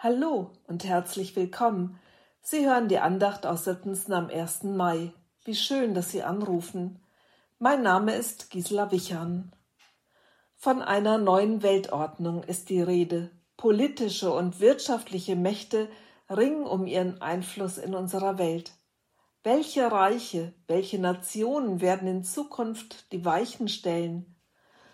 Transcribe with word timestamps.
Hallo 0.00 0.52
und 0.68 0.84
herzlich 0.84 1.34
willkommen. 1.34 1.98
Sie 2.40 2.64
hören 2.64 2.86
die 2.86 3.00
Andacht 3.00 3.44
aus 3.46 3.64
Sittensen 3.64 4.12
am 4.12 4.30
1. 4.30 4.62
Mai. 4.62 5.12
Wie 5.42 5.56
schön, 5.56 5.92
dass 5.92 6.12
Sie 6.12 6.22
anrufen. 6.22 7.00
Mein 7.58 7.82
Name 7.82 8.14
ist 8.14 8.50
Gisela 8.50 8.92
Wichern. 8.92 9.50
Von 10.54 10.82
einer 10.82 11.18
neuen 11.18 11.64
Weltordnung 11.64 12.44
ist 12.44 12.68
die 12.68 12.80
Rede. 12.80 13.32
Politische 13.56 14.32
und 14.32 14.60
wirtschaftliche 14.60 15.34
Mächte 15.34 15.88
ringen 16.30 16.64
um 16.64 16.86
ihren 16.86 17.20
Einfluss 17.20 17.76
in 17.76 17.96
unserer 17.96 18.38
Welt. 18.38 18.70
Welche 19.42 19.90
Reiche, 19.90 20.54
welche 20.68 21.00
Nationen 21.00 21.80
werden 21.80 22.06
in 22.06 22.22
Zukunft 22.22 23.10
die 23.10 23.24
Weichen 23.24 23.66
stellen? 23.66 24.36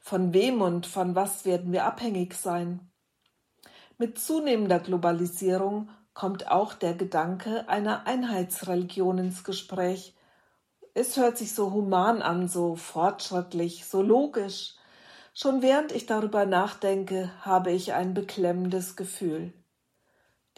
Von 0.00 0.32
wem 0.32 0.62
und 0.62 0.86
von 0.86 1.14
was 1.14 1.44
werden 1.44 1.70
wir 1.70 1.84
abhängig 1.84 2.32
sein? 2.32 2.90
Mit 3.98 4.18
zunehmender 4.18 4.78
Globalisierung 4.78 5.88
kommt 6.12 6.50
auch 6.50 6.74
der 6.74 6.92
Gedanke 6.92 7.66
einer 7.66 8.06
Einheitsreligion 8.06 9.16
ins 9.16 9.42
Gespräch. 9.42 10.14
Es 10.92 11.16
hört 11.16 11.38
sich 11.38 11.54
so 11.54 11.72
human 11.72 12.20
an, 12.20 12.46
so 12.46 12.76
fortschrittlich, 12.76 13.86
so 13.86 14.02
logisch. 14.02 14.74
Schon 15.32 15.62
während 15.62 15.92
ich 15.92 16.04
darüber 16.04 16.44
nachdenke, 16.44 17.32
habe 17.40 17.72
ich 17.72 17.94
ein 17.94 18.12
beklemmendes 18.12 18.96
Gefühl. 18.96 19.54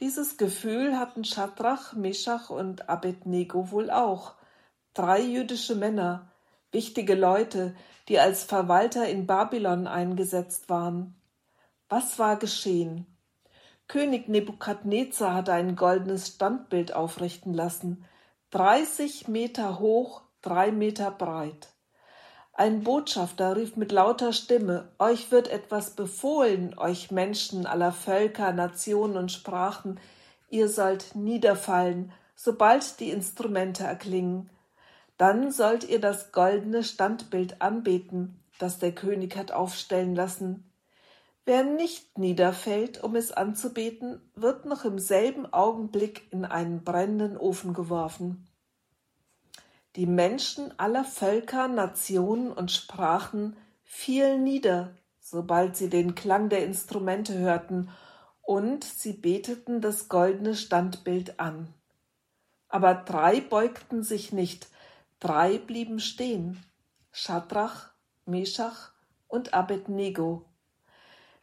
Dieses 0.00 0.36
Gefühl 0.36 0.98
hatten 0.98 1.24
Schadrach, 1.24 1.92
Meschach 1.92 2.50
und 2.50 2.88
Abednego 2.88 3.70
wohl 3.70 3.92
auch. 3.92 4.34
Drei 4.94 5.20
jüdische 5.20 5.77
Männer, 5.77 6.32
wichtige 6.72 7.14
Leute, 7.14 7.77
die 8.08 8.18
als 8.18 8.42
Verwalter 8.42 9.08
in 9.08 9.28
Babylon 9.28 9.86
eingesetzt 9.86 10.68
waren. 10.68 11.14
Was 11.88 12.18
war 12.18 12.36
geschehen? 12.36 13.06
König 13.88 14.28
Nebukadnezar 14.28 15.33
hatte 15.33 15.55
ein 15.55 15.74
goldenes 15.74 16.28
Standbild 16.28 16.95
aufrichten 16.95 17.55
lassen, 17.55 18.05
dreißig 18.50 19.28
Meter 19.28 19.78
hoch, 19.78 20.20
drei 20.42 20.70
Meter 20.70 21.11
breit. 21.11 21.69
Ein 22.53 22.83
Botschafter 22.84 23.56
rief 23.56 23.77
mit 23.77 23.91
lauter 23.91 24.34
Stimme, 24.34 24.92
Euch 24.98 25.30
wird 25.30 25.48
etwas 25.48 25.92
befohlen, 25.92 26.77
euch 26.77 27.11
Menschen 27.11 27.64
aller 27.64 27.92
Völker, 27.92 28.53
Nationen 28.53 29.17
und 29.17 29.33
Sprachen, 29.33 29.98
ihr 30.50 30.69
sollt 30.69 31.14
niederfallen, 31.14 32.12
sobald 32.34 33.00
die 33.00 33.11
Instrumente 33.11 33.84
erklingen. 33.84 34.50
Dann 35.17 35.50
sollt 35.50 35.89
ihr 35.89 36.00
das 36.00 36.33
goldene 36.33 36.84
Standbild 36.84 37.62
anbeten, 37.62 38.39
das 38.58 38.78
der 38.78 38.92
König 38.92 39.34
hat 39.36 39.50
aufstellen 39.50 40.14
lassen. 40.14 40.67
Wer 41.48 41.64
nicht 41.64 42.18
niederfällt, 42.18 43.02
um 43.02 43.16
es 43.16 43.32
anzubeten, 43.32 44.20
wird 44.34 44.66
noch 44.66 44.84
im 44.84 44.98
selben 44.98 45.50
Augenblick 45.50 46.30
in 46.30 46.44
einen 46.44 46.84
brennenden 46.84 47.38
Ofen 47.38 47.72
geworfen. 47.72 48.46
Die 49.96 50.05
Menschen 50.05 50.78
aller 50.78 51.05
Völker, 51.05 51.66
Nationen 51.66 52.52
und 52.52 52.70
Sprachen 52.70 53.56
fielen 53.82 54.44
nieder, 54.44 54.94
sobald 55.20 55.74
sie 55.74 55.88
den 55.88 56.14
Klang 56.14 56.50
der 56.50 56.66
Instrumente 56.66 57.38
hörten, 57.38 57.88
und 58.42 58.84
sie 58.84 59.14
beteten 59.14 59.80
das 59.80 60.10
goldene 60.10 60.55
Standbild 60.55 61.40
an. 61.40 61.72
Aber 62.68 62.92
drei 62.92 63.40
beugten 63.40 64.02
sich 64.02 64.33
nicht, 64.33 64.68
drei 65.18 65.56
blieben 65.56 65.98
stehen: 65.98 66.62
Schadrach, 67.10 67.88
Meschach 68.27 68.92
und 69.28 69.55
Abednego. 69.55 70.44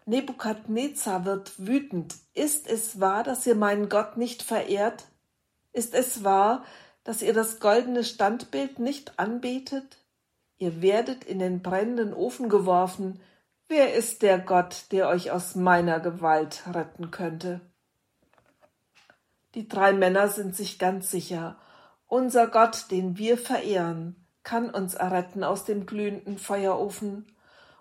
Nebukadnezar 0.05 1.25
wird 1.25 1.53
wütend. 1.57 2.15
Ist 2.33 2.67
es 2.67 2.99
wahr, 2.99 3.23
dass 3.23 3.45
ihr 3.47 3.55
meinen 3.55 3.89
Gott 3.89 4.17
nicht 4.17 4.43
verehrt? 4.43 5.05
Ist 5.73 5.95
es 5.95 6.23
wahr, 6.23 6.63
dass 7.03 7.21
ihr 7.21 7.33
das 7.33 7.59
goldene 7.59 8.03
Standbild 8.03 8.79
nicht 8.79 9.17
anbetet? 9.17 9.97
Ihr 10.57 10.81
werdet 10.81 11.23
in 11.23 11.39
den 11.39 11.61
brennenden 11.61 12.13
Ofen 12.13 12.49
geworfen. 12.49 13.19
Wer 13.67 13.95
ist 13.95 14.21
der 14.21 14.37
Gott, 14.37 14.85
der 14.91 15.09
euch 15.09 15.31
aus 15.31 15.55
meiner 15.55 15.99
Gewalt 15.99 16.63
retten 16.71 17.09
könnte? 17.09 17.61
Die 19.55 19.67
drei 19.67 19.91
Männer 19.91 20.27
sind 20.29 20.55
sich 20.55 20.77
ganz 20.77 21.09
sicher, 21.09 21.57
unser 22.07 22.47
Gott, 22.47 22.91
den 22.91 23.17
wir 23.17 23.37
verehren, 23.37 24.15
kann 24.43 24.69
uns 24.69 24.93
erretten 24.93 25.43
aus 25.43 25.65
dem 25.65 25.87
glühenden 25.87 26.37
Feuerofen. 26.37 27.25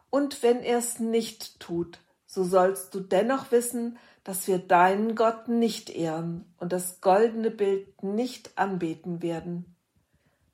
Und 0.09 0.43
wenn 0.43 0.63
er's 0.63 0.99
nicht 0.99 1.61
tut, 1.61 1.99
so 2.35 2.43
sollst 2.43 2.95
du 2.95 3.01
dennoch 3.01 3.53
wissen, 3.53 3.97
dass 4.25 4.49
wir 4.49 4.59
deinen 4.59 5.15
Gott 5.15 5.49
nicht 5.49 5.91
ehren 5.91 6.53
und 6.59 6.73
das 6.73 7.01
goldene 7.01 7.51
Bild 7.51 8.03
nicht 8.03 8.59
anbeten 8.59 9.23
werden. 9.23 9.77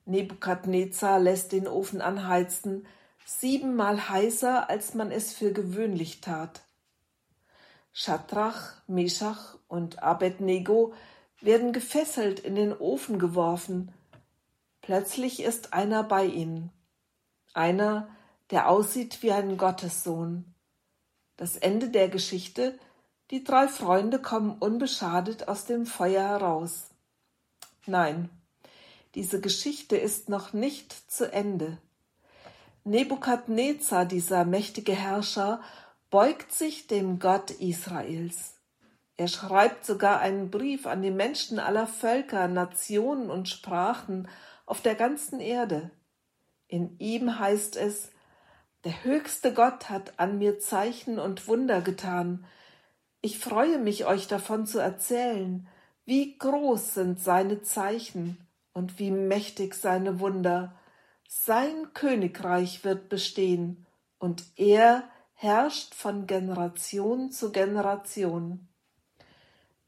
Nebukadnezar 0.04 1.20
lässt 1.20 1.52
den 1.52 1.66
Ofen 1.66 2.00
anheizen, 2.00 2.86
siebenmal 3.24 4.08
heißer, 4.08 4.68
als 4.68 4.94
man 4.94 5.10
es 5.10 5.32
für 5.32 5.52
gewöhnlich 5.52 6.20
tat. 6.20 6.62
Schadrach, 7.92 8.74
Meschach 8.86 9.56
und 9.68 10.02
Abednego 10.02 10.92
werden 11.40 11.72
gefesselt 11.72 12.40
in 12.40 12.56
den 12.56 12.76
Ofen 12.76 13.18
geworfen. 13.18 13.92
Plötzlich 14.82 15.42
ist 15.42 15.72
einer 15.72 16.02
bei 16.02 16.26
ihnen. 16.26 16.72
Einer, 17.54 18.08
der 18.50 18.68
aussieht 18.68 19.22
wie 19.22 19.32
ein 19.32 19.56
Gottessohn. 19.56 20.54
Das 21.40 21.56
Ende 21.56 21.88
der 21.88 22.10
Geschichte, 22.10 22.78
die 23.30 23.42
drei 23.42 23.66
Freunde 23.66 24.18
kommen 24.18 24.58
unbeschadet 24.58 25.48
aus 25.48 25.64
dem 25.64 25.86
Feuer 25.86 26.22
heraus. 26.22 26.90
Nein, 27.86 28.28
diese 29.14 29.40
Geschichte 29.40 29.96
ist 29.96 30.28
noch 30.28 30.52
nicht 30.52 30.92
zu 31.10 31.32
Ende. 31.32 31.78
Nebukadnezar, 32.84 34.04
dieser 34.04 34.44
mächtige 34.44 34.92
Herrscher, 34.92 35.62
beugt 36.10 36.52
sich 36.52 36.88
dem 36.88 37.18
Gott 37.18 37.50
Israels. 37.52 38.56
Er 39.16 39.28
schreibt 39.28 39.86
sogar 39.86 40.20
einen 40.20 40.50
Brief 40.50 40.86
an 40.86 41.00
die 41.00 41.10
Menschen 41.10 41.58
aller 41.58 41.86
Völker, 41.86 42.48
Nationen 42.48 43.30
und 43.30 43.48
Sprachen 43.48 44.28
auf 44.66 44.82
der 44.82 44.94
ganzen 44.94 45.40
Erde. 45.40 45.90
In 46.68 46.98
ihm 46.98 47.38
heißt 47.38 47.76
es, 47.76 48.10
der 48.84 49.04
höchste 49.04 49.52
Gott 49.52 49.90
hat 49.90 50.18
an 50.18 50.38
mir 50.38 50.58
Zeichen 50.58 51.18
und 51.18 51.46
Wunder 51.48 51.80
getan. 51.80 52.44
Ich 53.20 53.38
freue 53.38 53.78
mich, 53.78 54.06
euch 54.06 54.26
davon 54.26 54.66
zu 54.66 54.78
erzählen, 54.78 55.68
wie 56.06 56.38
groß 56.38 56.94
sind 56.94 57.20
seine 57.20 57.62
Zeichen 57.62 58.38
und 58.72 58.98
wie 58.98 59.10
mächtig 59.10 59.74
seine 59.74 60.20
Wunder. 60.20 60.74
Sein 61.28 61.92
Königreich 61.92 62.84
wird 62.84 63.08
bestehen, 63.08 63.86
und 64.18 64.44
er 64.56 65.04
herrscht 65.34 65.94
von 65.94 66.26
Generation 66.26 67.32
zu 67.32 67.52
Generation. 67.52 68.68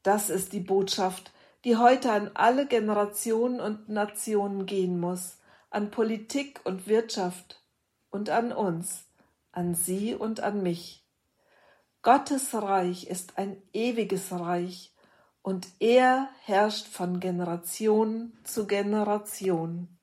Das 0.03 0.31
ist 0.31 0.53
die 0.53 0.61
Botschaft, 0.61 1.33
die 1.65 1.77
heute 1.77 2.11
an 2.11 2.31
alle 2.35 2.67
Generationen 2.67 3.61
und 3.61 3.89
Nationen 3.89 4.67
gehen 4.67 4.99
muss, 4.99 5.39
an 5.71 5.91
Politik 5.91 6.61
und 6.65 6.89
Wirtschaft, 6.89 7.62
und 8.13 8.31
an 8.31 8.53
uns, 8.53 9.07
an 9.51 9.75
sie 9.75 10.15
und 10.15 10.39
an 10.39 10.63
mich. 10.63 11.05
Gottes 12.03 12.55
Reich 12.55 13.09
ist 13.09 13.39
ein 13.39 13.61
ewiges 13.73 14.31
Reich, 14.31 14.95
und 15.43 15.67
er 15.81 16.29
herrscht 16.45 16.87
von 16.87 17.19
Generation 17.19 18.33
zu 18.45 18.69
Generation. 18.69 19.99